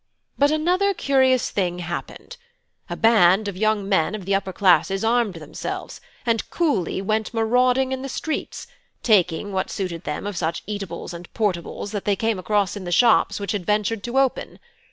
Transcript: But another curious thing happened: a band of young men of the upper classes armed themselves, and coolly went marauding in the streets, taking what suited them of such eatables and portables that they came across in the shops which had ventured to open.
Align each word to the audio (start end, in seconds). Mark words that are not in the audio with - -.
But 0.35 0.49
another 0.49 0.95
curious 0.95 1.51
thing 1.51 1.77
happened: 1.77 2.37
a 2.89 2.95
band 2.95 3.47
of 3.47 3.55
young 3.55 3.87
men 3.87 4.15
of 4.15 4.25
the 4.25 4.33
upper 4.33 4.51
classes 4.51 5.03
armed 5.03 5.35
themselves, 5.35 6.01
and 6.25 6.49
coolly 6.49 7.03
went 7.03 7.35
marauding 7.35 7.91
in 7.91 8.01
the 8.01 8.09
streets, 8.09 8.65
taking 9.03 9.51
what 9.51 9.69
suited 9.69 10.03
them 10.03 10.25
of 10.25 10.35
such 10.37 10.63
eatables 10.65 11.13
and 11.13 11.31
portables 11.35 11.91
that 11.91 12.05
they 12.05 12.15
came 12.15 12.39
across 12.39 12.75
in 12.75 12.83
the 12.83 12.91
shops 12.91 13.39
which 13.39 13.51
had 13.51 13.63
ventured 13.63 14.01
to 14.05 14.17
open. 14.17 14.57